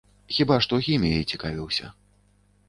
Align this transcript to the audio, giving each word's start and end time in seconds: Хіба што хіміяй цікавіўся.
Хіба 0.37 0.55
што 0.65 0.79
хіміяй 0.87 1.27
цікавіўся. 1.35 1.93